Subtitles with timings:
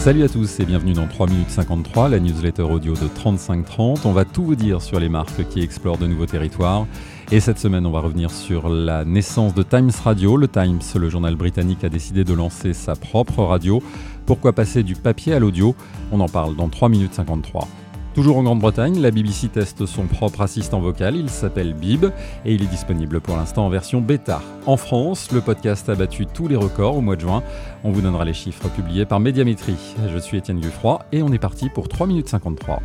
[0.00, 4.06] Salut à tous et bienvenue dans 3 minutes 53, la newsletter audio de 3530.
[4.06, 6.86] On va tout vous dire sur les marques qui explorent de nouveaux territoires.
[7.30, 10.38] Et cette semaine, on va revenir sur la naissance de Times Radio.
[10.38, 13.82] Le Times, le journal britannique, a décidé de lancer sa propre radio.
[14.24, 15.74] Pourquoi passer du papier à l'audio?
[16.12, 17.68] On en parle dans 3 minutes 53.
[18.14, 22.06] Toujours en Grande-Bretagne, la BBC teste son propre assistant vocal, il s'appelle Bib
[22.44, 24.42] et il est disponible pour l'instant en version bêta.
[24.66, 27.44] En France, le podcast a battu tous les records au mois de juin.
[27.84, 29.94] On vous donnera les chiffres publiés par Médiamétrie.
[30.12, 32.82] Je suis Étienne Guffroy et on est parti pour 3 minutes 53.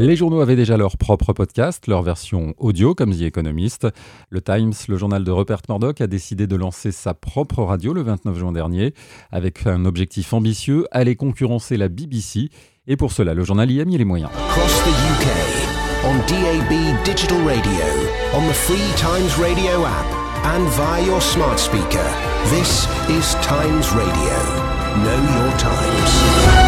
[0.00, 3.88] Les journaux avaient déjà leur propre podcast, leur version audio comme The Economist.
[4.30, 8.02] Le Times, le journal de Rupert Murdoch, a décidé de lancer sa propre radio le
[8.02, 8.94] 29 juin dernier,
[9.32, 12.48] avec un objectif ambitieux, aller concurrencer la BBC.
[12.86, 14.30] Et pour cela, le journal y a mis les moyens.
[14.50, 15.26] Across the UK,
[16.04, 17.84] on DAB digital radio,
[18.34, 20.06] on the free Times Radio app,
[20.44, 22.06] and via your smart speaker,
[22.50, 24.68] this is Times Radio.
[25.02, 26.67] Know your times.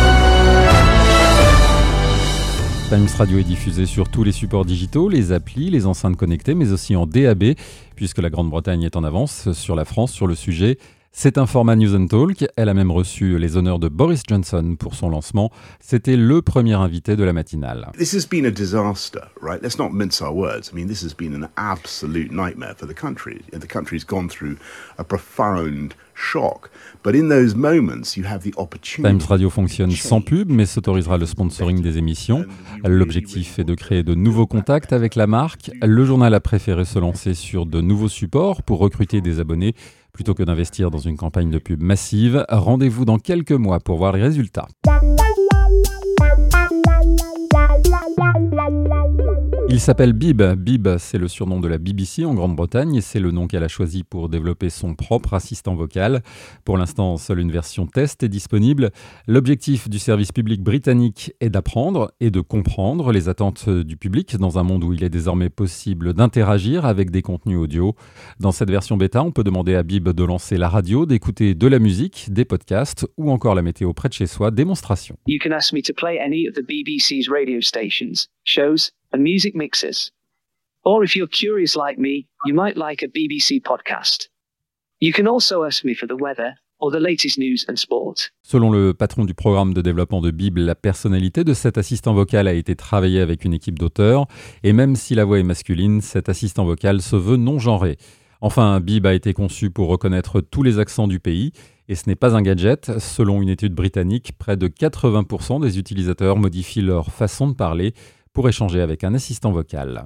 [2.91, 6.72] Times Radio est diffusé sur tous les supports digitaux, les applis, les enceintes connectées, mais
[6.72, 7.55] aussi en DAB,
[7.94, 10.77] puisque la Grande-Bretagne est en avance sur la France sur le sujet.
[11.12, 12.47] C'est un format News and Talk.
[12.56, 15.50] Elle a même reçu les honneurs de Boris Johnson pour son lancement.
[15.80, 17.91] C'était le premier invité de la matinale.
[17.98, 19.61] This has been a disaster, right?
[19.61, 20.70] Let's not mince our words.
[20.72, 23.42] I mean, this has been an absolute nightmare for the country.
[23.50, 24.56] The country's gone through
[24.98, 26.70] a profound shock.
[27.03, 29.19] But in those moments, you have the opportunity.
[29.19, 32.44] Times Radio fonctionne sans pub, mais s'autorisera le sponsoring des émissions.
[32.84, 35.72] L'objectif est de créer de nouveaux contacts avec la marque.
[35.83, 39.75] Le journal a préféré se lancer sur de nouveaux supports pour recruter des abonnés
[40.12, 42.44] plutôt que d'investir dans une campagne de pub massive.
[42.48, 44.66] Rendez-vous dans quelques mois pour voir les résultats.
[49.72, 50.42] Il s'appelle Bib.
[50.42, 53.68] Bib, c'est le surnom de la BBC en Grande-Bretagne et c'est le nom qu'elle a
[53.68, 56.24] choisi pour développer son propre assistant vocal.
[56.64, 58.91] Pour l'instant, seule une version test est disponible.
[59.28, 64.58] L'objectif du service public britannique est d'apprendre et de comprendre les attentes du public dans
[64.58, 67.94] un monde où il est désormais possible d'interagir avec des contenus audio.
[68.41, 71.69] Dans cette version bêta, on peut demander à Bib de lancer la radio, d'écouter de
[71.69, 74.50] la musique, des podcasts ou encore la météo près de chez soi.
[74.50, 75.16] Démonstration.
[75.28, 75.38] Me
[76.60, 80.12] BBC's radio stations, shows, and music mixes.
[80.84, 84.28] Or if you're curious like me, you might like a BBC podcast.
[85.00, 88.31] You can also ask me for the weather or the latest news and sport.
[88.43, 92.49] Selon le patron du programme de développement de Bible, la personnalité de cet assistant vocal
[92.49, 94.26] a été travaillée avec une équipe d'auteurs,
[94.62, 97.99] et même si la voix est masculine, cet assistant vocal se veut non genré.
[98.41, 101.53] Enfin, Bib a été conçu pour reconnaître tous les accents du pays,
[101.88, 102.99] et ce n'est pas un gadget.
[102.99, 107.93] Selon une étude britannique, près de 80% des utilisateurs modifient leur façon de parler
[108.32, 110.04] pour échanger avec un assistant vocal.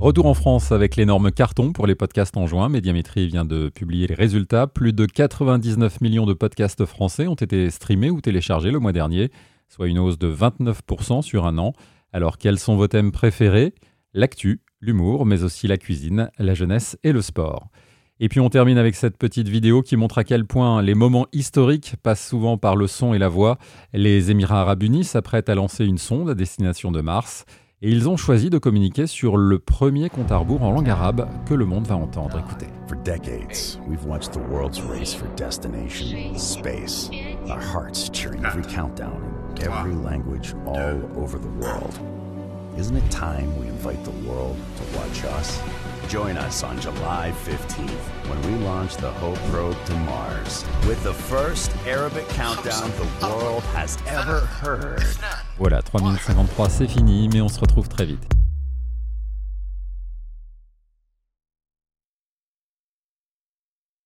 [0.00, 2.70] Retour en France avec l'énorme carton pour les podcasts en juin.
[2.70, 4.66] Médiamétrie vient de publier les résultats.
[4.66, 9.30] Plus de 99 millions de podcasts français ont été streamés ou téléchargés le mois dernier,
[9.68, 11.74] soit une hausse de 29% sur un an.
[12.14, 13.74] Alors quels sont vos thèmes préférés?
[14.14, 17.68] L'actu, l'humour, mais aussi la cuisine, la jeunesse et le sport.
[18.22, 21.26] Et puis on termine avec cette petite vidéo qui montre à quel point les moments
[21.32, 23.56] historiques passent souvent par le son et la voix.
[23.94, 27.46] Les Émirats arabes unis s'apprêtent à lancer une sonde à destination de Mars.
[27.80, 31.26] Et ils ont choisi de communiquer sur le premier compte à rebours en langue arabe
[31.46, 32.38] que le monde va entendre.
[32.38, 32.66] Écoutez.
[32.88, 37.10] For decades, we've watched the world's race for destination, space.
[37.48, 39.22] Our hearts cheering every countdown
[39.56, 41.98] in every language all over the world.
[42.76, 45.60] Isn't it time we invite the world to watch us?
[46.08, 47.90] Join us on July 15th
[48.28, 53.62] when we launch the Hope probe to Mars with the first Arabic countdown the world
[53.74, 55.02] has ever heard.
[55.58, 58.26] Voilà, 3 minutes 53, c'est fini, mais on se retrouve très vite.